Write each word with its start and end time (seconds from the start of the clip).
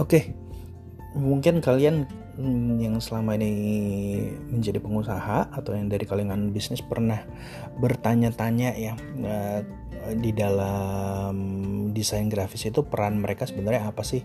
Oke, 0.00 0.32
mungkin 1.12 1.60
kalian 1.60 2.08
hmm, 2.40 2.80
yang 2.80 2.96
selama 3.04 3.36
ini 3.36 3.52
menjadi 4.48 4.80
pengusaha 4.80 5.52
atau 5.52 5.76
yang 5.76 5.92
dari 5.92 6.08
kalangan 6.08 6.56
bisnis 6.56 6.80
pernah 6.80 7.20
bertanya-tanya 7.76 8.80
ya 8.80 8.96
eh, 9.20 9.60
di 10.16 10.32
dalam 10.32 11.36
desain 11.92 12.32
grafis 12.32 12.72
itu 12.72 12.80
peran 12.80 13.20
mereka 13.20 13.44
sebenarnya 13.44 13.92
apa 13.92 14.00
sih 14.00 14.24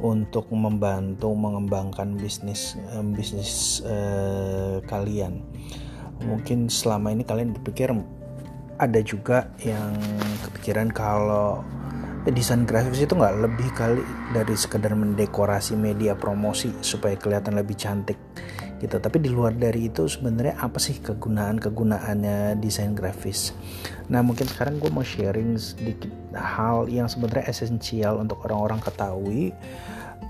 untuk 0.00 0.48
membantu 0.56 1.36
mengembangkan 1.36 2.16
bisnis 2.16 2.80
eh, 2.80 3.04
bisnis 3.04 3.84
uh, 3.84 4.80
kalian? 4.88 5.44
Mungkin 6.24 6.72
selama 6.72 7.12
ini 7.12 7.28
kalian 7.28 7.52
berpikir 7.52 7.92
ada 8.80 9.00
juga 9.04 9.52
yang 9.60 9.92
kepikiran 10.48 10.88
kalau 10.88 11.60
desain 12.28 12.68
grafis 12.68 13.08
itu 13.08 13.16
nggak 13.16 13.48
lebih 13.48 13.68
kali 13.72 14.04
dari 14.36 14.52
sekedar 14.52 14.92
mendekorasi 14.92 15.72
media 15.72 16.12
promosi 16.12 16.68
supaya 16.84 17.16
kelihatan 17.16 17.56
lebih 17.56 17.80
cantik 17.80 18.20
gitu. 18.80 18.96
Tapi 19.00 19.20
di 19.24 19.32
luar 19.32 19.56
dari 19.56 19.88
itu 19.88 20.04
sebenarnya 20.04 20.60
apa 20.60 20.76
sih 20.76 21.00
kegunaan 21.00 21.56
kegunaannya 21.56 22.60
desain 22.60 22.92
grafis? 22.92 23.56
Nah 24.12 24.20
mungkin 24.20 24.44
sekarang 24.44 24.76
gue 24.76 24.92
mau 24.92 25.04
sharing 25.04 25.56
sedikit 25.56 26.12
hal 26.36 26.92
yang 26.92 27.08
sebenarnya 27.08 27.48
esensial 27.48 28.20
untuk 28.20 28.44
orang-orang 28.44 28.80
ketahui. 28.84 29.56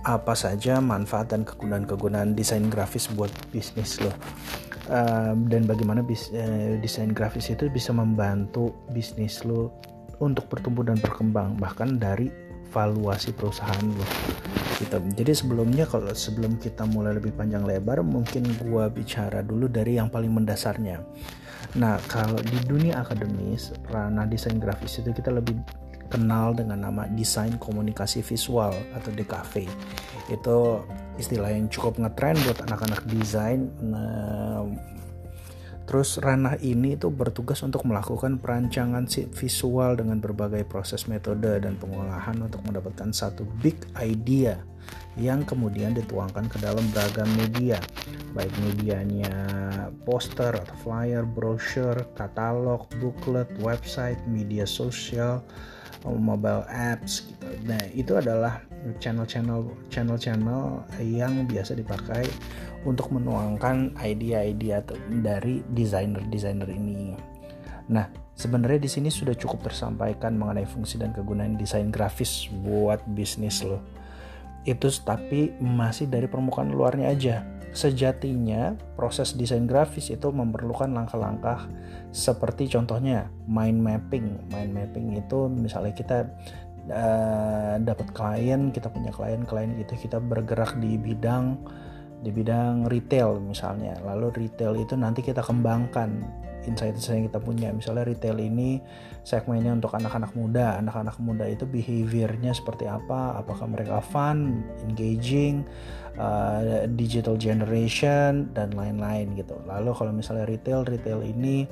Apa 0.00 0.32
saja 0.32 0.80
manfaat 0.80 1.34
dan 1.34 1.44
kegunaan-kegunaan 1.44 2.32
desain 2.32 2.70
grafis 2.70 3.10
buat 3.10 3.28
bisnis 3.50 3.98
lo? 4.00 4.14
Uh, 4.91 5.38
dan 5.46 5.70
bagaimana 5.70 6.02
bis, 6.02 6.32
uh, 6.34 6.74
desain 6.80 7.14
grafis 7.14 7.52
itu 7.52 7.70
bisa 7.70 7.94
membantu 7.94 8.74
bisnis 8.91 9.44
lo 9.46 9.70
untuk 10.20 10.47
bertumbuh 10.52 10.84
dan 10.84 11.01
berkembang 11.01 11.56
bahkan 11.56 11.97
dari 11.97 12.28
valuasi 12.70 13.34
perusahaan 13.34 13.83
lo 13.83 14.06
gitu. 14.78 14.97
Jadi 14.97 15.33
sebelumnya 15.34 15.84
kalau 15.84 16.14
sebelum 16.14 16.56
kita 16.56 16.86
mulai 16.89 17.19
lebih 17.19 17.34
panjang 17.36 17.67
lebar 17.67 18.00
mungkin 18.00 18.47
gua 18.62 18.89
bicara 18.89 19.44
dulu 19.44 19.67
dari 19.69 19.98
yang 19.98 20.09
paling 20.09 20.31
mendasarnya. 20.33 21.03
Nah, 21.77 22.00
kalau 22.11 22.41
di 22.41 22.59
dunia 22.67 22.98
akademis, 22.98 23.70
ranah 23.92 24.27
desain 24.27 24.59
grafis 24.59 24.98
itu 24.98 25.14
kita 25.14 25.31
lebih 25.31 25.55
kenal 26.11 26.50
dengan 26.50 26.83
nama 26.83 27.06
desain 27.14 27.55
komunikasi 27.62 28.27
visual 28.27 28.75
atau 28.91 29.11
DKV. 29.14 29.70
Itu 30.34 30.83
istilah 31.14 31.55
yang 31.55 31.70
cukup 31.70 32.03
ngetren 32.03 32.34
buat 32.42 32.59
anak-anak 32.66 33.06
desain 33.06 33.70
Terus 35.91 36.22
ranah 36.22 36.55
ini 36.62 36.94
itu 36.94 37.10
bertugas 37.10 37.66
untuk 37.66 37.83
melakukan 37.83 38.38
perancangan 38.38 39.10
visual 39.34 39.98
dengan 39.98 40.22
berbagai 40.22 40.62
proses 40.62 41.10
metode 41.10 41.58
dan 41.58 41.74
pengolahan 41.82 42.38
untuk 42.38 42.62
mendapatkan 42.62 43.10
satu 43.10 43.42
big 43.58 43.74
idea 43.98 44.62
yang 45.19 45.42
kemudian 45.42 45.91
dituangkan 45.91 46.47
ke 46.47 46.62
dalam 46.62 46.86
beragam 46.94 47.27
media, 47.34 47.82
baik 48.38 48.55
medianya 48.62 49.34
poster 50.06 50.55
atau 50.55 50.77
flyer, 50.86 51.27
brochure, 51.27 52.06
katalog, 52.14 52.86
booklet, 53.02 53.50
website, 53.58 54.22
media 54.30 54.62
sosial, 54.70 55.42
mobile 56.06 56.62
apps 56.70 57.27
gitu. 57.27 57.50
Nah, 57.66 57.82
itu 57.91 58.14
adalah 58.14 58.62
channel-channel 59.02 59.91
channel-channel 59.91 60.86
yang 61.02 61.50
biasa 61.50 61.75
dipakai 61.75 62.25
untuk 62.86 63.12
menuangkan 63.12 63.98
ide-ide 64.00 64.83
dari 65.20 65.61
desainer-desainer 65.69 66.69
ini. 66.70 67.12
Nah, 67.91 68.06
sebenarnya 68.39 68.81
di 68.81 68.91
sini 68.91 69.09
sudah 69.11 69.34
cukup 69.34 69.67
tersampaikan 69.67 70.39
mengenai 70.39 70.64
fungsi 70.64 70.97
dan 70.97 71.11
kegunaan 71.11 71.59
desain 71.59 71.91
grafis 71.91 72.47
buat 72.62 73.03
bisnis 73.12 73.67
lo. 73.67 73.83
Itu 74.62 74.92
tapi 75.03 75.56
masih 75.59 76.06
dari 76.06 76.28
permukaan 76.31 76.70
luarnya 76.70 77.09
aja 77.11 77.37
Sejatinya, 77.71 78.75
proses 78.99 79.38
desain 79.38 79.62
grafis 79.62 80.10
itu 80.10 80.27
memerlukan 80.34 80.91
langkah-langkah 80.91 81.71
seperti 82.10 82.66
contohnya 82.66 83.31
mind 83.47 83.78
mapping. 83.78 84.27
Mind 84.50 84.75
mapping 84.75 85.15
itu 85.15 85.47
misalnya 85.47 85.94
kita 85.94 86.27
uh, 86.91 87.78
dapat 87.78 88.10
klien, 88.10 88.75
kita 88.75 88.91
punya 88.91 89.15
klien, 89.15 89.47
klien 89.47 89.78
itu 89.78 89.94
kita 89.94 90.19
bergerak 90.19 90.83
di 90.83 90.99
bidang 90.99 91.62
di 92.20 92.31
bidang 92.31 92.86
retail 92.86 93.41
misalnya. 93.41 93.97
Lalu 94.04 94.47
retail 94.47 94.76
itu 94.76 94.94
nanti 94.97 95.25
kita 95.25 95.41
kembangkan 95.41 96.20
insight-insight 96.69 97.16
yang 97.16 97.26
kita 97.32 97.41
punya. 97.41 97.69
Misalnya 97.72 98.04
retail 98.04 98.36
ini 98.36 98.81
segmennya 99.25 99.72
untuk 99.72 99.97
anak-anak 99.97 100.32
muda. 100.36 100.76
Anak-anak 100.80 101.16
muda 101.20 101.48
itu 101.48 101.64
behaviornya 101.64 102.53
seperti 102.53 102.84
apa? 102.84 103.41
Apakah 103.41 103.64
mereka 103.64 104.04
fun 104.04 104.60
engaging 104.84 105.64
uh, 106.20 106.84
digital 106.97 107.41
generation 107.41 108.53
dan 108.53 108.76
lain-lain 108.76 109.32
gitu. 109.38 109.56
Lalu 109.64 109.91
kalau 109.97 110.12
misalnya 110.12 110.44
retail 110.44 110.84
retail 110.84 111.25
ini 111.25 111.64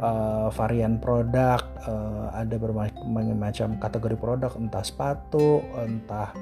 uh, 0.00 0.48
varian 0.52 0.96
produk 0.96 1.60
uh, 1.84 2.32
ada 2.32 2.56
berbagai 2.56 3.36
macam 3.36 3.76
kategori 3.76 4.16
produk. 4.16 4.52
Entah 4.56 4.84
sepatu 4.84 5.60
entah 5.76 6.32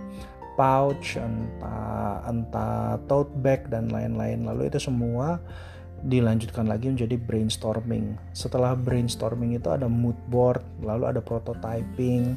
pouch 0.55 1.17
entah 1.17 2.23
entah 2.29 3.01
tote 3.09 3.33
bag 3.41 3.69
dan 3.73 3.89
lain-lain 3.89 4.45
lalu 4.45 4.69
itu 4.69 4.79
semua 4.79 5.41
dilanjutkan 6.03 6.67
lagi 6.67 6.91
menjadi 6.91 7.15
brainstorming. 7.15 8.19
Setelah 8.35 8.75
brainstorming 8.75 9.55
itu 9.55 9.71
ada 9.71 9.87
mood 9.87 10.19
board, 10.27 10.63
lalu 10.83 11.07
ada 11.07 11.23
prototyping 11.23 12.35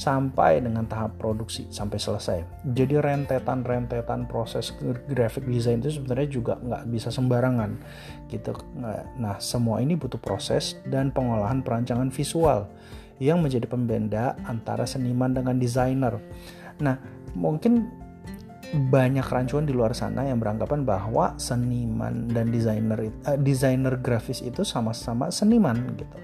sampai 0.00 0.64
dengan 0.64 0.88
tahap 0.88 1.20
produksi 1.20 1.68
sampai 1.68 2.00
selesai. 2.00 2.38
Jadi 2.72 2.96
rentetan-rentetan 2.96 4.24
proses 4.24 4.72
graphic 5.12 5.44
design 5.44 5.84
itu 5.84 6.00
sebenarnya 6.00 6.28
juga 6.32 6.56
nggak 6.56 6.84
bisa 6.88 7.12
sembarangan 7.12 7.76
gitu. 8.32 8.56
Nah 9.20 9.36
semua 9.36 9.84
ini 9.84 9.92
butuh 9.92 10.18
proses 10.18 10.80
dan 10.88 11.12
pengolahan 11.12 11.60
perancangan 11.60 12.08
visual 12.08 12.64
yang 13.20 13.44
menjadi 13.44 13.68
pembeda 13.68 14.40
antara 14.48 14.88
seniman 14.88 15.36
dengan 15.36 15.60
desainer. 15.60 16.16
Nah 16.80 16.96
mungkin 17.32 18.02
banyak 18.72 19.28
rancuan 19.28 19.68
di 19.68 19.76
luar 19.76 19.92
sana 19.92 20.24
yang 20.24 20.40
beranggapan 20.40 20.88
bahwa 20.88 21.36
seniman 21.36 22.24
dan 22.32 22.48
desainer 22.48 23.12
uh, 23.28 23.36
desainer 23.36 24.00
grafis 24.00 24.40
itu 24.40 24.64
sama-sama 24.64 25.28
seniman 25.28 25.92
gitu. 26.00 26.16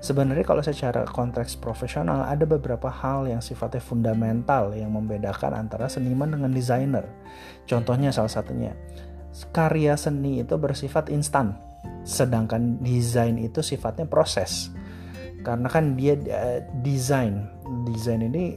Sebenarnya 0.00 0.48
kalau 0.48 0.64
secara 0.64 1.04
konteks 1.04 1.60
profesional 1.60 2.24
ada 2.24 2.48
beberapa 2.48 2.88
hal 2.88 3.28
yang 3.28 3.44
sifatnya 3.44 3.84
fundamental 3.84 4.72
yang 4.72 4.96
membedakan 4.96 5.52
antara 5.52 5.92
seniman 5.92 6.32
dengan 6.32 6.48
desainer. 6.56 7.04
Contohnya 7.68 8.08
salah 8.08 8.32
satunya 8.32 8.72
karya 9.52 9.94
seni 9.94 10.42
itu 10.42 10.56
bersifat 10.56 11.12
instan, 11.12 11.54
sedangkan 12.08 12.80
desain 12.80 13.36
itu 13.36 13.60
sifatnya 13.60 14.08
proses. 14.08 14.72
Karena 15.44 15.68
kan 15.68 16.00
dia 16.00 16.16
uh, 16.16 16.64
desain, 16.80 17.44
desain 17.88 18.24
ini 18.24 18.56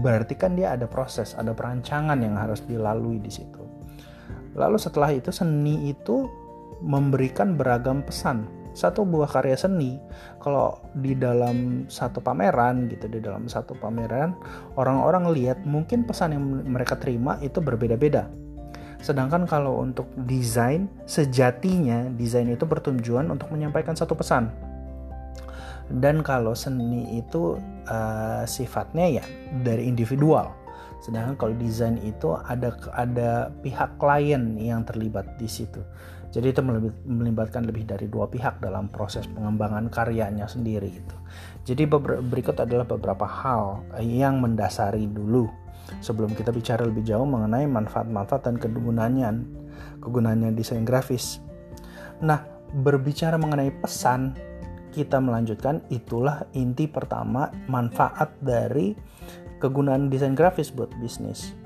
berarti 0.00 0.34
kan 0.38 0.56
dia 0.56 0.72
ada 0.72 0.88
proses, 0.88 1.36
ada 1.36 1.52
perancangan 1.52 2.16
yang 2.20 2.38
harus 2.38 2.64
dilalui 2.64 3.20
di 3.20 3.28
situ. 3.28 3.62
Lalu 4.54 4.78
setelah 4.78 5.10
itu 5.10 5.34
seni 5.34 5.90
itu 5.90 6.30
memberikan 6.80 7.58
beragam 7.58 8.00
pesan. 8.06 8.46
Satu 8.74 9.06
buah 9.06 9.30
karya 9.30 9.54
seni, 9.54 10.02
kalau 10.42 10.82
di 10.98 11.14
dalam 11.14 11.86
satu 11.86 12.18
pameran 12.18 12.90
gitu, 12.90 13.06
di 13.06 13.22
dalam 13.22 13.46
satu 13.46 13.78
pameran 13.78 14.34
orang-orang 14.74 15.30
lihat 15.30 15.62
mungkin 15.62 16.02
pesan 16.02 16.34
yang 16.34 16.42
mereka 16.66 16.98
terima 16.98 17.38
itu 17.38 17.62
berbeda-beda. 17.62 18.26
Sedangkan 18.98 19.46
kalau 19.46 19.78
untuk 19.78 20.10
desain, 20.26 20.90
sejatinya 21.06 22.10
desain 22.18 22.50
itu 22.50 22.66
bertujuan 22.66 23.30
untuk 23.30 23.54
menyampaikan 23.54 23.94
satu 23.94 24.18
pesan 24.18 24.73
dan 25.92 26.24
kalau 26.24 26.56
seni 26.56 27.20
itu 27.20 27.60
uh, 27.88 28.42
sifatnya 28.48 29.20
ya 29.20 29.24
dari 29.60 29.84
individual. 29.84 30.52
Sedangkan 31.04 31.36
kalau 31.36 31.52
desain 31.60 32.00
itu 32.00 32.32
ada 32.48 32.72
ada 32.96 33.52
pihak 33.60 34.00
klien 34.00 34.56
yang 34.56 34.88
terlibat 34.88 35.36
di 35.36 35.44
situ. 35.44 35.84
Jadi 36.34 36.50
itu 36.50 36.66
melibatkan 37.06 37.62
lebih 37.62 37.86
dari 37.86 38.10
dua 38.10 38.26
pihak 38.26 38.58
dalam 38.58 38.90
proses 38.90 39.22
pengembangan 39.30 39.86
karyanya 39.86 40.50
sendiri 40.50 40.90
itu. 40.90 41.16
Jadi 41.62 41.86
berikut 42.26 42.58
adalah 42.58 42.82
beberapa 42.82 43.22
hal 43.22 43.86
yang 44.02 44.42
mendasari 44.42 45.06
dulu. 45.06 45.46
Sebelum 46.00 46.32
kita 46.32 46.50
bicara 46.50 46.82
lebih 46.88 47.06
jauh 47.06 47.28
mengenai 47.28 47.68
manfaat-manfaat 47.68 48.50
dan 48.50 48.56
kegunaannya 48.56 49.30
kegunaannya 50.02 50.56
desain 50.56 50.82
grafis. 50.82 51.38
Nah 52.24 52.42
berbicara 52.74 53.38
mengenai 53.38 53.70
pesan 53.70 54.34
kita 54.94 55.18
melanjutkan 55.18 55.82
itulah 55.90 56.46
inti 56.54 56.86
pertama 56.86 57.50
manfaat 57.66 58.30
dari 58.38 58.94
kegunaan 59.58 60.06
desain 60.06 60.38
grafis 60.38 60.70
buat 60.70 60.94
bisnis. 61.02 61.58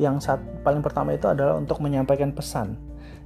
Yang 0.00 0.24
saat, 0.24 0.40
paling 0.64 0.80
pertama 0.80 1.12
itu 1.12 1.28
adalah 1.28 1.60
untuk 1.60 1.84
menyampaikan 1.84 2.32
pesan. 2.32 2.80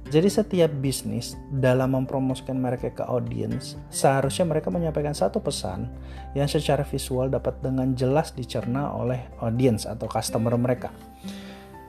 Jadi 0.05 0.29
setiap 0.29 0.69
bisnis 0.83 1.33
dalam 1.49 1.97
mempromosikan 1.97 2.53
mereka 2.61 2.93
ke 2.93 3.01
audiens, 3.01 3.73
seharusnya 3.89 4.45
mereka 4.45 4.69
menyampaikan 4.69 5.17
satu 5.17 5.41
pesan 5.41 5.89
yang 6.37 6.45
secara 6.45 6.85
visual 6.85 7.25
dapat 7.31 7.57
dengan 7.63 7.97
jelas 7.97 8.29
dicerna 8.37 8.93
oleh 8.93 9.25
audiens 9.41 9.89
atau 9.89 10.05
customer 10.05 10.53
mereka. 10.59 10.93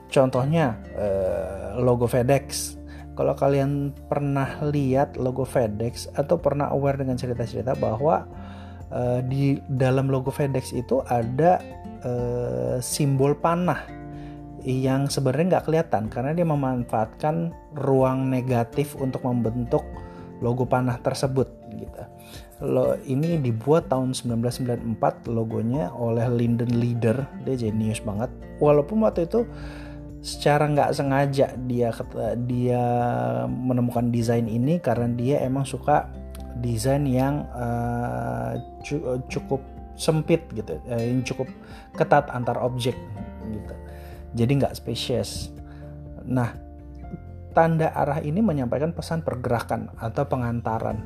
contohnya 0.07 0.79
uh, 0.95 1.83
logo 1.83 2.07
FedEx 2.07 2.76
kalau 3.17 3.33
kalian 3.33 3.97
pernah 4.05 4.61
lihat 4.69 5.17
logo 5.17 5.41
FedEx 5.41 6.13
atau 6.13 6.37
pernah 6.37 6.69
aware 6.69 7.01
dengan 7.01 7.17
cerita-cerita 7.17 7.73
bahwa 7.73 8.29
uh, 8.93 9.19
di 9.25 9.57
dalam 9.65 10.07
logo 10.07 10.29
FedEx 10.29 10.71
itu 10.77 11.01
ada 11.09 11.57
uh, 12.05 12.77
simbol 12.77 13.33
panah 13.33 13.81
yang 14.61 15.09
sebenarnya 15.09 15.57
nggak 15.57 15.65
kelihatan 15.65 16.03
karena 16.13 16.31
dia 16.37 16.45
memanfaatkan 16.45 17.55
ruang 17.73 18.29
negatif 18.29 18.93
untuk 18.99 19.25
membentuk 19.25 19.81
logo 20.43 20.69
panah 20.69 21.01
tersebut 21.01 21.49
gitu. 21.73 22.03
Lo 22.61 22.97
ini 23.05 23.37
dibuat 23.37 23.89
tahun 23.89 24.13
1994 24.13 25.29
logonya 25.29 25.93
oleh 25.93 26.25
Linden 26.29 26.77
Leader, 26.77 27.25
dia 27.45 27.55
jenius 27.57 28.01
banget. 28.01 28.29
Walaupun 28.57 29.05
waktu 29.05 29.29
itu 29.29 29.45
secara 30.27 30.67
nggak 30.67 30.91
sengaja 30.91 31.55
dia 31.55 31.87
dia 32.43 32.83
menemukan 33.47 34.11
desain 34.11 34.43
ini 34.43 34.75
karena 34.83 35.07
dia 35.15 35.39
emang 35.47 35.63
suka 35.63 36.11
desain 36.59 37.07
yang 37.07 37.47
uh, 37.55 38.59
cukup 39.31 39.63
sempit 39.95 40.43
gitu, 40.51 40.75
uh, 40.91 40.99
yang 40.99 41.23
cukup 41.23 41.47
ketat 41.95 42.27
antar 42.35 42.59
objek 42.59 42.99
gitu. 43.47 43.75
Jadi 44.35 44.51
nggak 44.59 44.75
spesies. 44.75 45.55
Nah, 46.27 46.51
tanda 47.55 47.95
arah 47.95 48.19
ini 48.19 48.43
menyampaikan 48.43 48.91
pesan 48.91 49.23
pergerakan 49.23 49.95
atau 49.95 50.27
pengantaran 50.27 50.99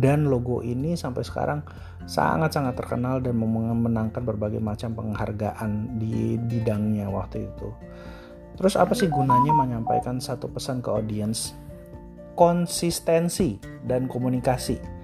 dan 0.00 0.30
logo 0.30 0.64
ini 0.64 0.96
sampai 0.96 1.26
sekarang 1.26 1.60
sangat-sangat 2.06 2.74
terkenal 2.78 3.20
dan 3.20 3.36
memenangkan 3.36 4.22
berbagai 4.22 4.62
macam 4.62 4.94
penghargaan 4.96 6.00
di 6.00 6.40
bidangnya 6.40 7.10
waktu 7.12 7.52
itu. 7.52 7.68
Terus 8.56 8.74
apa 8.76 8.92
sih 8.92 9.08
gunanya 9.08 9.52
menyampaikan 9.54 10.20
satu 10.20 10.48
pesan 10.48 10.84
ke 10.84 10.88
audiens? 10.92 11.56
Konsistensi 12.36 13.56
dan 13.84 14.08
komunikasi. 14.08 15.02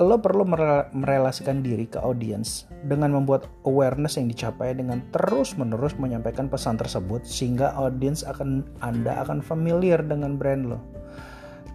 Lo 0.00 0.16
perlu 0.16 0.48
merelasikan 0.96 1.60
diri 1.60 1.84
ke 1.84 2.00
audiens 2.00 2.64
dengan 2.88 3.12
membuat 3.12 3.44
awareness 3.68 4.16
yang 4.16 4.32
dicapai 4.32 4.72
dengan 4.72 5.04
terus-menerus 5.12 5.92
menyampaikan 6.00 6.48
pesan 6.48 6.80
tersebut 6.80 7.28
sehingga 7.28 7.76
audiens 7.76 8.24
akan 8.24 8.64
Anda 8.80 9.20
akan 9.20 9.44
familiar 9.44 10.00
dengan 10.00 10.40
brand 10.40 10.72
lo. 10.72 10.80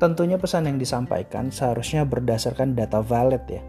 Tentunya 0.01 0.41
pesan 0.41 0.65
yang 0.65 0.81
disampaikan 0.81 1.53
seharusnya 1.53 2.01
berdasarkan 2.01 2.73
data 2.73 2.97
valid 2.99 3.45
ya. 3.45 3.61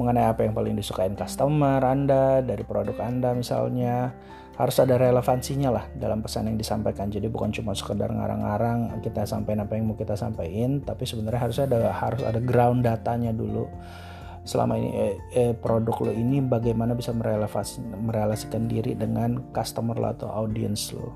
Mengenai 0.00 0.32
apa 0.32 0.48
yang 0.48 0.56
paling 0.56 0.72
disukain 0.72 1.12
customer 1.12 1.84
Anda 1.84 2.40
dari 2.40 2.64
produk 2.64 2.96
Anda 3.04 3.36
misalnya, 3.36 4.16
harus 4.58 4.76
ada 4.82 4.98
relevansinya 4.98 5.70
lah 5.70 5.84
dalam 5.94 6.18
pesan 6.18 6.50
yang 6.50 6.58
disampaikan. 6.58 7.06
Jadi 7.06 7.30
bukan 7.30 7.54
cuma 7.54 7.78
sekedar 7.78 8.10
ngarang-ngarang 8.10 8.98
kita 9.06 9.22
sampaikan 9.22 9.70
apa 9.70 9.78
yang 9.78 9.86
mau 9.86 9.94
kita 9.94 10.18
sampaikan 10.18 10.82
tapi 10.82 11.06
sebenarnya 11.06 11.40
harus 11.46 11.58
ada 11.62 11.94
harus 11.94 12.22
ada 12.26 12.42
ground 12.42 12.82
datanya 12.82 13.30
dulu. 13.30 13.70
Selama 14.42 14.74
ini 14.74 14.90
eh, 14.98 15.14
eh, 15.38 15.52
produk 15.54 16.10
lo 16.10 16.12
ini 16.12 16.42
bagaimana 16.42 16.98
bisa 16.98 17.14
merelasikan 17.14 18.66
diri 18.66 18.98
dengan 18.98 19.54
customer 19.54 19.94
lo 19.94 20.10
atau 20.10 20.26
audience 20.26 20.90
lo. 20.90 21.14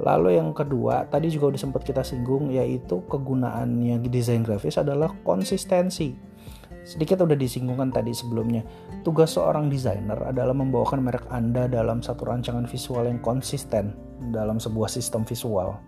Lalu 0.00 0.40
yang 0.40 0.56
kedua 0.56 1.04
tadi 1.12 1.28
juga 1.28 1.52
udah 1.52 1.60
sempat 1.60 1.84
kita 1.84 2.00
singgung 2.00 2.48
yaitu 2.48 3.04
kegunaannya 3.12 4.00
desain 4.08 4.40
grafis 4.40 4.80
adalah 4.80 5.12
konsistensi 5.20 6.31
Sedikit 6.82 7.22
udah 7.22 7.38
disinggungkan 7.38 7.94
tadi 7.94 8.10
sebelumnya. 8.10 8.66
Tugas 9.06 9.38
seorang 9.38 9.70
desainer 9.70 10.18
adalah 10.18 10.50
membawakan 10.50 11.06
merek 11.06 11.26
Anda 11.30 11.70
dalam 11.70 12.02
satu 12.02 12.26
rancangan 12.26 12.66
visual 12.66 13.06
yang 13.06 13.22
konsisten 13.22 13.94
dalam 14.34 14.58
sebuah 14.58 14.90
sistem 14.90 15.22
visual. 15.22 15.78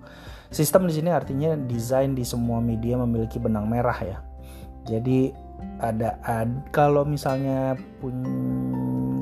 Sistem 0.54 0.86
di 0.86 0.94
sini 0.94 1.10
artinya 1.10 1.58
desain 1.58 2.14
di 2.14 2.22
semua 2.22 2.62
media 2.62 2.94
memiliki 2.94 3.42
benang 3.42 3.66
merah 3.66 3.98
ya. 3.98 4.18
Jadi 4.86 5.34
ada 5.82 6.20
ad, 6.22 6.70
kalau 6.70 7.02
misalnya 7.02 7.74
pun 7.98 8.14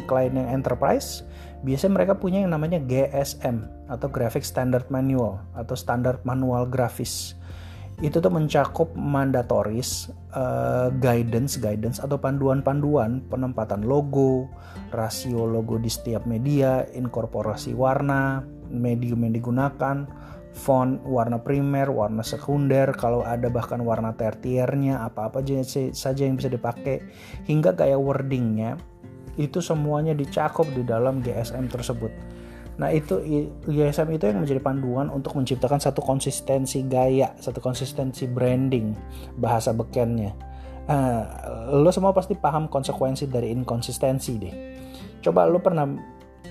klien 0.04 0.34
yang 0.36 0.60
enterprise, 0.60 1.24
biasanya 1.64 1.92
mereka 1.96 2.14
punya 2.18 2.44
yang 2.44 2.52
namanya 2.52 2.82
GSM 2.84 3.64
atau 3.88 4.08
Graphic 4.12 4.44
Standard 4.44 4.90
Manual 4.92 5.40
atau 5.56 5.72
standar 5.78 6.20
manual 6.26 6.68
grafis 6.68 7.38
itu 8.02 8.18
tuh 8.18 8.34
mencakup 8.34 8.98
mandatoris 8.98 10.10
uh, 10.34 10.90
guidance 10.98 11.54
guidance 11.62 12.02
atau 12.02 12.18
panduan-panduan 12.18 13.22
penempatan 13.30 13.86
logo, 13.86 14.50
rasio 14.90 15.46
logo 15.46 15.78
di 15.78 15.86
setiap 15.86 16.26
media, 16.26 16.82
inkorporasi 16.82 17.78
warna, 17.78 18.42
medium 18.66 19.22
yang 19.22 19.38
digunakan, 19.38 20.02
font, 20.50 20.98
warna 21.06 21.38
primer, 21.38 21.94
warna 21.94 22.26
sekunder, 22.26 22.90
kalau 22.98 23.22
ada 23.22 23.46
bahkan 23.46 23.78
warna 23.86 24.18
tertiernya, 24.18 25.06
apa-apa 25.06 25.38
saja 25.94 26.22
yang 26.26 26.34
bisa 26.34 26.50
dipakai, 26.50 27.06
hingga 27.46 27.70
gaya 27.70 27.94
wordingnya, 27.94 28.82
itu 29.38 29.62
semuanya 29.62 30.12
dicakup 30.12 30.66
di 30.74 30.82
dalam 30.82 31.22
GSM 31.22 31.70
tersebut. 31.70 32.10
Nah 32.82 32.90
itu 32.90 33.22
ISM 33.70 34.10
itu 34.10 34.26
yang 34.26 34.42
menjadi 34.42 34.58
panduan 34.58 35.06
untuk 35.06 35.38
menciptakan 35.38 35.78
satu 35.78 36.02
konsistensi 36.02 36.82
gaya, 36.82 37.30
satu 37.38 37.62
konsistensi 37.62 38.26
branding 38.26 38.98
bahasa 39.38 39.70
bekennya. 39.70 40.34
Uh, 40.90 41.78
lo 41.78 41.94
semua 41.94 42.10
pasti 42.10 42.34
paham 42.34 42.66
konsekuensi 42.66 43.30
dari 43.30 43.54
inkonsistensi 43.54 44.32
deh. 44.34 44.54
Coba 45.22 45.46
lo 45.46 45.62
pernah 45.62 45.86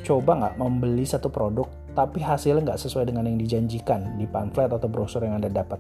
coba 0.08 0.32
nggak 0.40 0.56
membeli 0.56 1.04
satu 1.04 1.28
produk 1.28 1.68
tapi 1.92 2.24
hasilnya 2.24 2.72
nggak 2.72 2.80
sesuai 2.80 3.12
dengan 3.12 3.28
yang 3.28 3.36
dijanjikan 3.36 4.16
di 4.16 4.24
pamflet 4.24 4.72
atau 4.72 4.88
brosur 4.88 5.28
yang 5.28 5.36
anda 5.36 5.52
dapat 5.52 5.78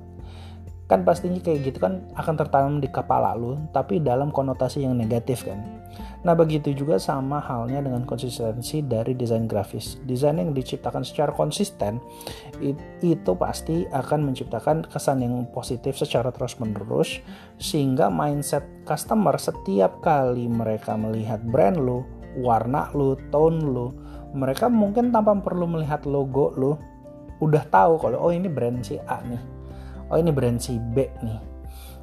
kan 0.91 1.07
pastinya 1.07 1.39
kayak 1.39 1.71
gitu 1.71 1.79
kan 1.79 2.03
akan 2.19 2.35
tertanam 2.35 2.75
di 2.83 2.91
kepala 2.91 3.31
lu 3.31 3.55
tapi 3.71 4.03
dalam 4.03 4.27
konotasi 4.27 4.83
yang 4.83 4.99
negatif 4.99 5.47
kan. 5.47 5.79
Nah 6.27 6.35
begitu 6.35 6.75
juga 6.75 6.99
sama 6.99 7.39
halnya 7.39 7.79
dengan 7.79 8.03
konsistensi 8.03 8.83
dari 8.83 9.15
desain 9.15 9.47
grafis. 9.47 10.03
Desain 10.03 10.35
yang 10.35 10.51
diciptakan 10.51 11.07
secara 11.07 11.31
konsisten 11.31 12.03
itu 12.99 13.31
pasti 13.39 13.87
akan 13.87 14.27
menciptakan 14.27 14.83
kesan 14.91 15.23
yang 15.23 15.47
positif 15.55 15.95
secara 15.95 16.27
terus 16.35 16.59
menerus 16.59 17.23
sehingga 17.55 18.11
mindset 18.11 18.67
customer 18.83 19.39
setiap 19.39 20.03
kali 20.03 20.51
mereka 20.51 20.99
melihat 20.99 21.39
brand 21.39 21.79
lu 21.79 22.03
warna 22.35 22.91
lu 22.91 23.15
tone 23.31 23.63
lu 23.63 23.95
mereka 24.35 24.67
mungkin 24.67 25.15
tanpa 25.15 25.39
perlu 25.39 25.71
melihat 25.71 26.03
logo 26.03 26.51
lu 26.59 26.75
udah 27.39 27.63
tahu 27.71 27.95
kalau 27.95 28.27
oh 28.27 28.31
ini 28.35 28.51
brand 28.51 28.83
si 28.83 28.99
A 29.07 29.23
nih 29.23 29.60
oh 30.11 30.19
ini 30.19 30.29
brand 30.35 30.59
si 30.59 30.75
B 30.77 31.07
nih. 31.23 31.39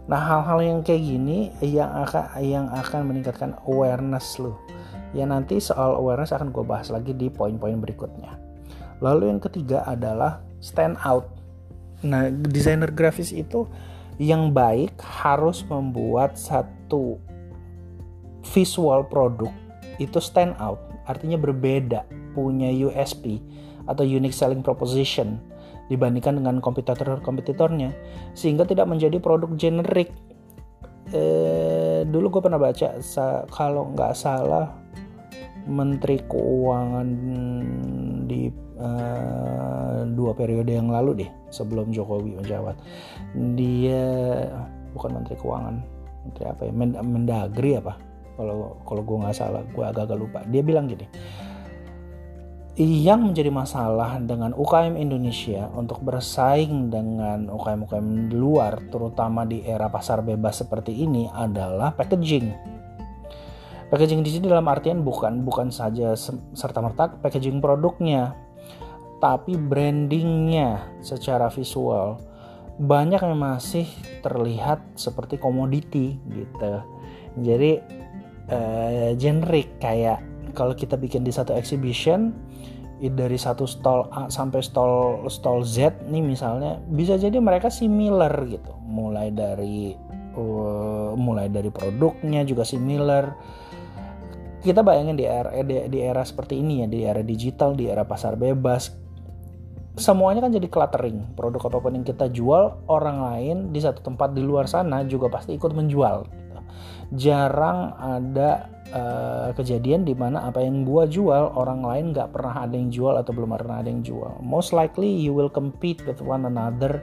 Nah 0.08 0.20
hal-hal 0.24 0.58
yang 0.64 0.78
kayak 0.80 1.04
gini 1.04 1.52
yang 1.60 1.92
akan 1.92 2.24
yang 2.40 2.66
akan 2.72 3.12
meningkatkan 3.12 3.52
awareness 3.68 4.40
lo 4.40 4.56
ya 5.16 5.24
nanti 5.24 5.56
soal 5.60 5.96
awareness 5.96 6.36
akan 6.36 6.52
gue 6.52 6.64
bahas 6.64 6.92
lagi 6.92 7.16
di 7.16 7.32
poin-poin 7.32 7.76
berikutnya. 7.80 8.36
Lalu 9.00 9.32
yang 9.32 9.40
ketiga 9.40 9.84
adalah 9.86 10.42
stand 10.60 10.98
out. 11.04 11.28
Nah 12.04 12.28
desainer 12.28 12.90
grafis 12.90 13.32
itu 13.32 13.68
yang 14.18 14.50
baik 14.50 14.98
harus 14.98 15.62
membuat 15.70 16.34
satu 16.34 17.22
visual 18.52 19.06
produk 19.06 19.52
itu 20.02 20.18
stand 20.18 20.56
out. 20.58 20.82
Artinya 21.08 21.40
berbeda 21.40 22.04
punya 22.36 22.68
USP 22.68 23.40
atau 23.88 24.04
unique 24.04 24.36
selling 24.36 24.60
proposition 24.60 25.40
dibandingkan 25.88 26.40
dengan 26.40 26.60
kompetitor-kompetitornya 26.60 27.90
sehingga 28.36 28.68
tidak 28.68 28.86
menjadi 28.88 29.16
produk 29.18 29.50
generik. 29.56 30.12
Eh, 31.08 32.04
dulu 32.04 32.38
gue 32.38 32.42
pernah 32.44 32.60
baca 32.60 33.00
kalau 33.48 33.92
nggak 33.96 34.12
salah 34.12 34.76
Menteri 35.68 36.20
Keuangan 36.24 37.08
di 38.24 38.48
uh, 38.80 40.04
dua 40.08 40.32
periode 40.32 40.72
yang 40.72 40.88
lalu 40.88 41.24
deh 41.24 41.30
sebelum 41.52 41.92
Jokowi 41.92 42.40
menjabat 42.40 42.76
dia 43.56 44.04
bukan 44.96 45.20
Menteri 45.20 45.36
Keuangan 45.36 45.76
Menteri 46.24 46.44
apa 46.48 46.62
ya 46.64 46.72
Mendagri 47.04 47.72
apa? 47.76 47.94
Kalau 48.38 48.80
kalau 48.86 49.02
gue 49.02 49.16
nggak 49.18 49.36
salah 49.36 49.62
gue 49.66 49.84
agak-agak 49.84 50.18
lupa. 50.18 50.40
Dia 50.46 50.62
bilang 50.62 50.86
gini 50.86 51.04
yang 52.78 53.26
menjadi 53.26 53.50
masalah 53.50 54.22
dengan 54.22 54.54
UKM 54.54 54.94
Indonesia 54.94 55.66
untuk 55.74 55.98
bersaing 55.98 56.94
dengan 56.94 57.50
UKM-UKM 57.50 58.30
luar, 58.30 58.78
terutama 58.86 59.42
di 59.42 59.66
era 59.66 59.90
pasar 59.90 60.22
bebas 60.22 60.62
seperti 60.62 60.94
ini 60.94 61.26
adalah 61.26 61.90
packaging. 61.98 62.54
Packaging 63.90 64.22
di 64.22 64.30
sini 64.30 64.46
dalam 64.46 64.70
artian 64.70 65.02
bukan 65.02 65.42
bukan 65.42 65.74
saja 65.74 66.14
serta 66.54 66.78
merta 66.78 67.18
packaging 67.18 67.58
produknya, 67.58 68.38
tapi 69.18 69.58
brandingnya 69.58 71.02
secara 71.02 71.50
visual 71.50 72.22
banyak 72.78 73.18
yang 73.18 73.34
masih 73.42 73.90
terlihat 74.22 74.78
seperti 74.94 75.34
komoditi 75.34 76.14
gitu. 76.30 76.72
Jadi 77.42 77.72
eh, 78.46 79.10
generik 79.18 79.82
kayak 79.82 80.22
kalau 80.54 80.78
kita 80.78 80.94
bikin 80.94 81.26
di 81.26 81.34
satu 81.34 81.58
exhibition 81.58 82.47
dari 82.98 83.38
satu 83.38 83.62
stall 83.62 84.10
A 84.10 84.26
sampai 84.26 84.58
stall 84.58 85.22
stall 85.30 85.62
Z 85.62 86.10
nih 86.10 86.22
misalnya 86.22 86.82
bisa 86.90 87.14
jadi 87.14 87.38
mereka 87.38 87.70
similar 87.70 88.32
gitu. 88.50 88.74
Mulai 88.82 89.30
dari 89.30 89.94
uh, 90.34 91.14
mulai 91.14 91.46
dari 91.46 91.70
produknya 91.70 92.42
juga 92.42 92.66
similar. 92.66 93.30
Kita 94.58 94.82
bayangin 94.82 95.14
di 95.14 95.22
era 95.22 95.54
di, 95.62 95.86
di 95.86 95.98
era 96.02 96.26
seperti 96.26 96.58
ini 96.58 96.82
ya 96.82 96.86
di 96.90 96.98
era 97.06 97.22
digital 97.22 97.78
di 97.78 97.86
era 97.86 98.02
pasar 98.02 98.34
bebas. 98.34 98.90
Semuanya 99.98 100.46
kan 100.46 100.54
jadi 100.54 100.66
cluttering. 100.70 101.34
Produk 101.34 101.70
apa 101.70 101.78
pun 101.82 101.94
yang 101.94 102.06
kita 102.06 102.30
jual 102.30 102.86
orang 102.86 103.18
lain 103.18 103.56
di 103.74 103.82
satu 103.82 104.02
tempat 104.02 104.34
di 104.34 104.42
luar 104.42 104.66
sana 104.70 105.02
juga 105.06 105.30
pasti 105.30 105.54
ikut 105.54 105.74
menjual. 105.74 106.26
Jarang 107.16 107.96
ada 107.96 108.68
uh, 108.92 109.48
kejadian 109.56 110.04
di 110.04 110.12
mana 110.12 110.48
apa 110.48 110.60
yang 110.60 110.84
gua 110.84 111.08
jual 111.08 111.56
orang 111.56 111.80
lain 111.80 112.04
nggak 112.12 112.32
pernah 112.32 112.68
ada 112.68 112.76
yang 112.76 112.92
jual 112.92 113.16
atau 113.16 113.32
belum 113.32 113.56
pernah 113.56 113.80
ada 113.80 113.88
yang 113.88 114.04
jual. 114.04 114.40
Most 114.44 114.76
likely 114.76 115.08
you 115.08 115.32
will 115.32 115.48
compete 115.48 116.04
with 116.04 116.20
one 116.20 116.44
another 116.44 117.00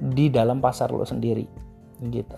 di 0.00 0.32
dalam 0.32 0.64
pasar 0.64 0.88
lo 0.88 1.04
sendiri 1.04 1.72
gitu. 2.10 2.34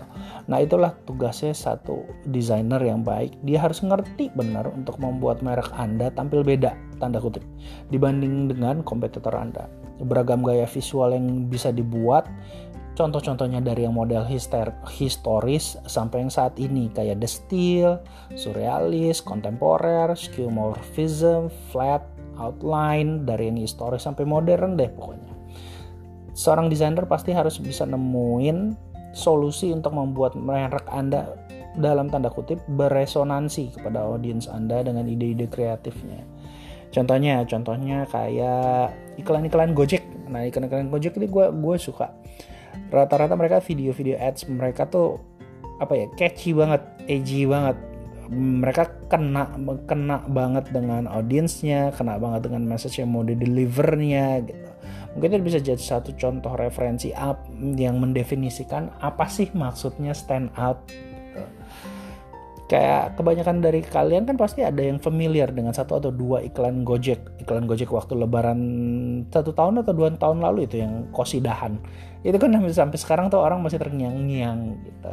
Nah 0.50 0.60
itulah 0.60 0.92
tugasnya 1.08 1.56
satu 1.56 2.04
desainer 2.28 2.80
yang 2.84 3.00
baik. 3.00 3.32
Dia 3.48 3.64
harus 3.64 3.80
ngerti 3.80 4.28
benar 4.36 4.68
untuk 4.68 5.00
membuat 5.00 5.40
merek 5.40 5.72
Anda 5.72 6.12
tampil 6.12 6.44
beda 6.44 6.76
tanda 7.00 7.18
kutip 7.18 7.42
dibanding 7.88 8.52
dengan 8.52 8.84
kompetitor 8.84 9.32
Anda. 9.32 9.70
Beragam 10.04 10.44
gaya 10.44 10.66
visual 10.68 11.14
yang 11.14 11.48
bisa 11.48 11.70
dibuat 11.70 12.28
Contoh-contohnya 12.94 13.58
dari 13.58 13.82
yang 13.82 13.98
model 13.98 14.22
hister, 14.22 14.70
historis 14.86 15.74
sampai 15.82 16.22
yang 16.22 16.30
saat 16.30 16.54
ini 16.62 16.86
kayak 16.94 17.18
The 17.18 17.26
Steel, 17.26 17.98
Surrealis, 18.38 19.18
Kontemporer, 19.18 20.14
Skeuomorphism, 20.14 21.50
Flat, 21.74 22.06
Outline, 22.38 23.26
dari 23.26 23.50
yang 23.50 23.58
historis 23.58 24.06
sampai 24.06 24.22
modern 24.22 24.78
deh 24.78 24.86
pokoknya. 24.94 25.34
Seorang 26.38 26.70
desainer 26.70 27.02
pasti 27.10 27.34
harus 27.34 27.58
bisa 27.58 27.82
nemuin 27.82 28.78
solusi 29.10 29.74
untuk 29.74 29.90
membuat 29.94 30.38
merek 30.38 30.86
Anda 30.86 31.34
dalam 31.74 32.06
tanda 32.14 32.30
kutip 32.30 32.62
beresonansi 32.78 33.74
kepada 33.74 34.06
audiens 34.06 34.46
Anda 34.46 34.86
dengan 34.86 35.10
ide-ide 35.10 35.50
kreatifnya. 35.50 36.22
Contohnya, 36.94 37.42
contohnya 37.42 38.06
kayak 38.06 38.94
iklan-iklan 39.18 39.74
Gojek. 39.74 40.30
Nah, 40.30 40.46
iklan-iklan 40.46 40.94
Gojek 40.94 41.18
ini 41.18 41.26
gue 41.26 41.50
gue 41.50 41.76
suka 41.78 42.14
rata-rata 42.90 43.34
mereka 43.34 43.58
video-video 43.62 44.16
ads 44.18 44.46
mereka 44.48 44.86
tuh 44.88 45.20
apa 45.82 45.92
ya 45.94 46.06
catchy 46.14 46.54
banget, 46.54 46.82
edgy 47.10 47.46
banget. 47.46 47.76
Mereka 48.34 49.12
kena 49.12 49.52
kena 49.84 50.24
banget 50.30 50.72
dengan 50.72 51.04
audiensnya, 51.10 51.92
kena 51.92 52.16
banget 52.16 52.48
dengan 52.48 52.64
message 52.64 53.02
yang 53.02 53.12
mau 53.12 53.26
di 53.26 53.36
delivernya 53.36 54.40
gitu. 54.46 54.70
Mungkin 55.14 55.38
itu 55.38 55.42
bisa 55.46 55.58
jadi 55.62 55.78
satu 55.78 56.16
contoh 56.18 56.58
referensi 56.58 57.14
up 57.14 57.46
yang 57.54 58.02
mendefinisikan 58.02 58.90
apa 58.98 59.30
sih 59.30 59.46
maksudnya 59.54 60.10
stand 60.10 60.50
out 60.58 60.82
kayak 62.64 63.20
kebanyakan 63.20 63.60
dari 63.60 63.84
kalian 63.84 64.24
kan 64.24 64.40
pasti 64.40 64.64
ada 64.64 64.80
yang 64.80 64.96
familiar 64.96 65.52
dengan 65.52 65.76
satu 65.76 66.00
atau 66.00 66.08
dua 66.08 66.40
iklan 66.40 66.80
Gojek. 66.80 67.44
Iklan 67.44 67.68
Gojek 67.68 67.92
waktu 67.92 68.16
Lebaran 68.16 68.60
satu 69.28 69.52
tahun 69.52 69.84
atau 69.84 69.92
dua 69.92 70.08
tahun 70.16 70.40
lalu 70.40 70.64
itu 70.64 70.80
yang 70.80 71.12
kosidahan. 71.12 71.76
Itu 72.24 72.40
kan 72.40 72.56
sampai 72.72 72.96
sekarang 72.96 73.28
tuh 73.28 73.44
orang 73.44 73.60
masih 73.60 73.76
terngiang-ngiang 73.76 74.80
gitu. 74.80 75.12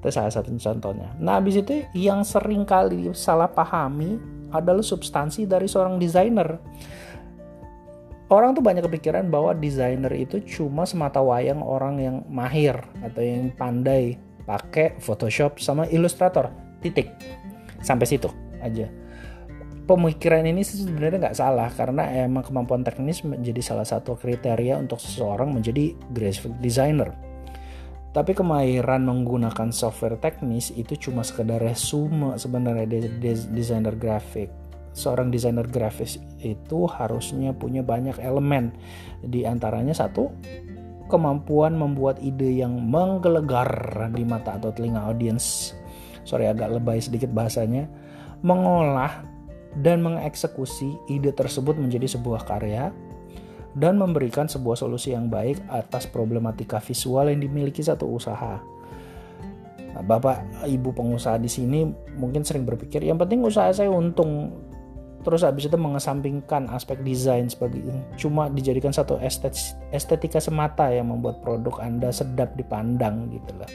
Itu 0.00 0.08
salah 0.08 0.32
satu 0.32 0.48
contohnya. 0.56 1.12
Nah 1.20 1.36
habis 1.36 1.60
itu 1.60 1.84
yang 1.92 2.24
sering 2.24 2.64
kali 2.64 3.12
salah 3.12 3.52
pahami 3.52 4.16
adalah 4.48 4.82
substansi 4.82 5.44
dari 5.44 5.68
seorang 5.68 6.00
desainer. 6.00 6.56
Orang 8.30 8.54
tuh 8.54 8.62
banyak 8.62 8.86
kepikiran 8.86 9.26
bahwa 9.26 9.52
desainer 9.58 10.14
itu 10.14 10.38
cuma 10.46 10.86
semata 10.86 11.18
wayang 11.18 11.60
orang 11.66 11.98
yang 11.98 12.16
mahir 12.30 12.78
atau 13.02 13.20
yang 13.20 13.50
pandai 13.58 14.16
pakai 14.50 14.98
Photoshop 14.98 15.62
sama 15.62 15.86
Illustrator. 15.86 16.50
Titik. 16.82 17.06
Sampai 17.78 18.10
situ 18.10 18.26
aja. 18.58 18.90
Pemikiran 19.86 20.46
ini 20.46 20.62
sebenarnya 20.62 21.30
nggak 21.30 21.38
salah 21.38 21.70
karena 21.70 22.06
emang 22.26 22.46
kemampuan 22.46 22.82
teknis 22.82 23.22
menjadi 23.22 23.62
salah 23.62 23.86
satu 23.86 24.14
kriteria 24.18 24.78
untuk 24.78 24.98
seseorang 24.98 25.50
menjadi 25.50 25.94
graphic 26.10 26.54
designer. 26.62 27.10
Tapi 28.10 28.34
kemahiran 28.34 29.06
menggunakan 29.06 29.70
software 29.70 30.18
teknis 30.18 30.74
itu 30.74 30.98
cuma 30.98 31.22
sekedar 31.22 31.62
resume 31.62 32.34
sebenarnya 32.34 32.86
desainer 33.50 33.94
grafik. 33.94 34.50
Seorang 34.90 35.30
desainer 35.30 35.66
grafis 35.70 36.18
itu 36.42 36.90
harusnya 36.90 37.54
punya 37.54 37.86
banyak 37.86 38.18
elemen. 38.18 38.74
Di 39.22 39.46
antaranya 39.46 39.94
satu 39.94 40.26
kemampuan 41.10 41.74
membuat 41.74 42.22
ide 42.22 42.62
yang 42.62 42.78
menggelegar 42.78 43.68
di 44.14 44.22
mata 44.22 44.56
atau 44.56 44.70
telinga 44.70 45.02
audiens. 45.04 45.74
Sorry 46.22 46.46
agak 46.46 46.70
lebay 46.70 47.02
sedikit 47.02 47.34
bahasanya. 47.34 47.90
Mengolah 48.46 49.26
dan 49.82 50.00
mengeksekusi 50.06 51.10
ide 51.10 51.34
tersebut 51.34 51.74
menjadi 51.74 52.16
sebuah 52.16 52.46
karya 52.46 52.94
dan 53.74 53.98
memberikan 53.98 54.50
sebuah 54.50 54.78
solusi 54.78 55.14
yang 55.14 55.30
baik 55.30 55.62
atas 55.70 56.06
problematika 56.10 56.82
visual 56.82 57.30
yang 57.30 57.38
dimiliki 57.42 57.82
satu 57.82 58.06
usaha. 58.10 58.58
Nah, 59.90 60.02
Bapak 60.06 60.66
Ibu 60.66 60.94
pengusaha 60.94 61.38
di 61.38 61.50
sini 61.50 61.86
mungkin 62.14 62.46
sering 62.46 62.62
berpikir 62.62 63.02
yang 63.02 63.18
penting 63.18 63.42
usaha 63.42 63.70
saya 63.74 63.90
untung 63.90 64.54
terus 65.20 65.44
habis 65.44 65.68
itu 65.68 65.76
mengesampingkan 65.76 66.72
aspek 66.72 66.96
desain 67.04 67.44
sebagai 67.48 67.84
cuma 68.16 68.48
dijadikan 68.48 68.88
satu 68.88 69.20
estetika 69.92 70.40
semata 70.40 70.88
yang 70.88 71.12
membuat 71.12 71.44
produk 71.44 71.76
Anda 71.84 72.08
sedap 72.08 72.56
dipandang 72.56 73.28
gitu 73.28 73.52
lah. 73.60 73.68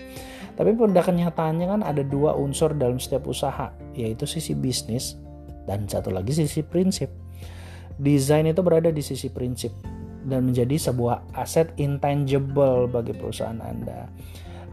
Tapi 0.55 0.71
pada 0.71 1.03
kenyataannya 1.03 1.67
kan 1.67 1.81
ada 1.83 2.01
dua 2.01 2.31
unsur 2.33 2.71
dalam 2.73 2.95
setiap 2.95 3.27
usaha, 3.27 3.75
yaitu 3.91 4.23
sisi 4.23 4.55
bisnis 4.55 5.19
dan 5.67 5.83
satu 5.85 6.15
lagi 6.15 6.31
sisi 6.31 6.63
prinsip. 6.63 7.11
Desain 7.99 8.47
itu 8.47 8.63
berada 8.63 8.87
di 8.91 9.03
sisi 9.03 9.27
prinsip 9.27 9.71
dan 10.25 10.47
menjadi 10.49 10.89
sebuah 10.89 11.35
aset 11.37 11.75
intangible 11.77 12.87
bagi 12.89 13.13
perusahaan 13.13 13.59
Anda 13.61 14.09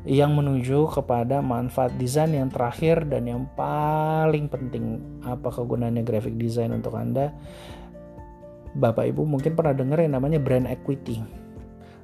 yang 0.03 0.35
menuju 0.35 0.91
kepada 0.91 1.39
manfaat 1.39 1.95
desain 1.95 2.35
yang 2.35 2.51
terakhir 2.51 3.07
dan 3.07 3.27
yang 3.27 3.47
paling 3.55 4.51
penting. 4.51 4.99
Apa 5.23 5.55
kegunaannya 5.55 6.03
graphic 6.03 6.35
design 6.35 6.75
untuk 6.75 6.99
Anda? 6.99 7.31
Bapak 8.73 9.15
Ibu 9.15 9.29
mungkin 9.29 9.55
pernah 9.55 9.77
dengar 9.77 10.03
yang 10.03 10.19
namanya 10.19 10.43
brand 10.43 10.67
equity. 10.67 11.23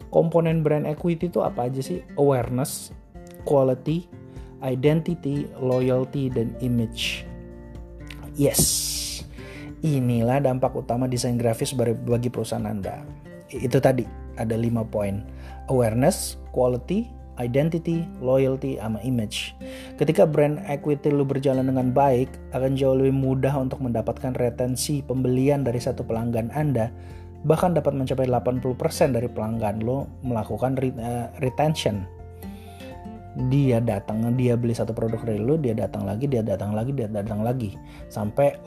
Komponen 0.09 0.63
brand 0.63 0.87
equity 0.87 1.29
itu 1.29 1.43
apa 1.43 1.67
aja 1.67 1.83
sih? 1.83 2.01
Awareness 2.17 2.95
quality 3.43 4.07
identity 4.63 5.51
loyalty 5.59 6.31
dan 6.31 6.55
image. 6.63 7.27
Yes 8.39 8.89
inilah 9.83 10.43
dampak 10.43 10.75
utama 10.75 11.07
desain 11.07 11.39
grafis 11.39 11.75
bagi 11.77 12.29
perusahaan 12.31 12.67
Anda. 12.67 13.03
Itu 13.49 13.79
tadi 13.79 14.03
ada 14.35 14.55
lima 14.59 14.83
poin. 14.83 15.23
Awareness 15.71 16.41
quality 16.51 17.07
identity, 17.39 18.05
loyalty, 18.19 18.77
sama 18.79 18.99
image. 19.07 19.55
Ketika 19.97 20.27
brand 20.27 20.61
equity 20.67 21.11
lu 21.11 21.23
berjalan 21.23 21.71
dengan 21.71 21.95
baik, 21.95 22.29
akan 22.53 22.75
jauh 22.75 22.99
lebih 22.99 23.15
mudah 23.15 23.55
untuk 23.57 23.81
mendapatkan 23.81 24.35
retensi 24.37 25.01
pembelian 25.01 25.63
dari 25.63 25.79
satu 25.79 26.03
pelanggan 26.03 26.51
Anda, 26.53 26.91
bahkan 27.47 27.73
dapat 27.73 27.95
mencapai 27.95 28.27
80% 28.27 29.17
dari 29.17 29.31
pelanggan 29.31 29.81
lo 29.83 30.11
melakukan 30.27 30.77
uh, 30.79 31.31
retention. 31.41 32.05
Dia 33.49 33.79
datang, 33.79 34.35
dia 34.35 34.59
beli 34.59 34.75
satu 34.75 34.91
produk 34.91 35.23
dari 35.23 35.39
lo, 35.39 35.55
dia 35.55 35.71
datang 35.71 36.03
lagi, 36.03 36.27
dia 36.27 36.43
datang 36.43 36.75
lagi, 36.75 36.91
dia 36.91 37.07
datang 37.07 37.47
lagi, 37.47 37.79
sampai 38.11 38.59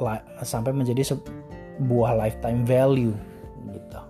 sampai 0.48 0.72
menjadi 0.72 1.12
sebuah 1.12 2.16
lifetime 2.16 2.64
value 2.64 3.12
gitu 3.68 4.02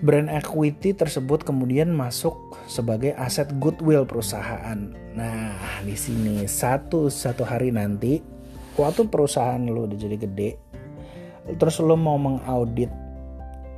brand 0.00 0.32
equity 0.32 0.96
tersebut 0.96 1.44
kemudian 1.44 1.92
masuk 1.92 2.49
sebagai 2.70 3.18
aset 3.18 3.50
goodwill 3.58 4.06
perusahaan. 4.06 4.78
Nah, 5.18 5.82
di 5.82 5.98
sini 5.98 6.46
satu 6.46 7.10
satu 7.10 7.42
hari 7.42 7.74
nanti 7.74 8.22
waktu 8.78 9.10
perusahaan 9.10 9.58
lo 9.58 9.90
udah 9.90 9.98
jadi 9.98 10.14
gede, 10.14 10.50
terus 11.58 11.82
lo 11.82 11.98
mau 11.98 12.14
mengaudit 12.14 12.94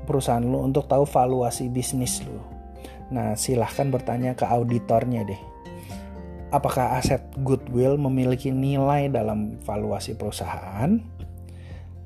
perusahaan 0.05 0.45
lo 0.45 0.61
untuk 0.61 0.85
tahu 0.85 1.09
valuasi 1.09 1.73
bisnis 1.73 2.21
lo. 2.29 2.45
Nah, 3.09 3.33
silahkan 3.33 3.89
bertanya 3.89 4.37
ke 4.37 4.45
auditornya 4.45 5.25
deh. 5.25 5.41
Apakah 6.53 7.01
aset 7.01 7.25
goodwill 7.41 7.97
memiliki 7.97 8.53
nilai 8.53 9.09
dalam 9.09 9.57
valuasi 9.65 10.13
perusahaan? 10.21 11.01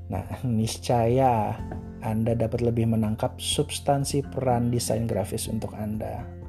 Nah, 0.07 0.23
niscaya 0.47 1.59
Anda 1.99 2.39
dapat 2.39 2.63
lebih 2.63 2.87
menangkap 2.87 3.43
substansi 3.43 4.23
peran 4.23 4.71
desain 4.71 5.11
grafis 5.11 5.51
untuk 5.51 5.75
Anda. 5.75 6.46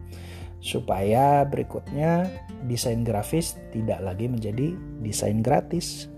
Supaya 0.58 1.46
berikutnya 1.46 2.26
desain 2.66 3.06
grafis 3.06 3.56
tidak 3.70 4.02
lagi 4.02 4.26
menjadi 4.26 4.74
desain 5.06 5.46
gratis. 5.46 6.10